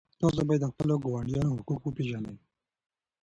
[0.21, 2.35] تاسو باید د خپلو ګاونډیانو حقوق وپېژنئ.